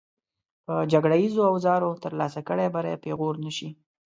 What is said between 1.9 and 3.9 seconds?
ترلاسه کړی بری پېغور نه شي.